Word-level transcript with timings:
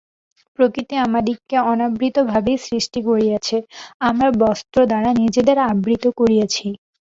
প্রকৃতি 0.59 0.95
আমাদিগকে 1.05 1.57
অনাবৃতভাবেই 1.71 2.57
সৃষ্টি 2.65 2.99
করিয়াছে, 3.07 3.57
আমরা 4.01 4.27
বস্ত্রদ্বারা 4.41 5.11
নিজেদের 5.21 5.57
আবৃত 5.69 6.03
করিয়াছি। 6.19 6.67